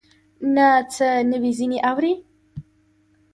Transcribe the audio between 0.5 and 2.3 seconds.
نه څه نوي ځینې اورې